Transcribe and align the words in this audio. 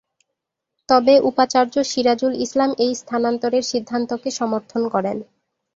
তবে 0.89 1.13
উপাচার্য 1.29 1.75
সিরাজুল 1.91 2.33
ইসলাম 2.45 2.71
এই 2.85 2.91
স্থানান্তরের 3.01 3.63
সিদ্ধান্তকে 3.71 4.29
সমর্থন 4.39 4.81
করেন। 4.93 5.17